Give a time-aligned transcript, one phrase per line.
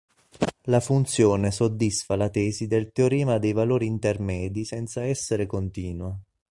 [0.63, 6.19] La funzione soddisfa la tesi del teorema dei valori intermedi senza essere continua.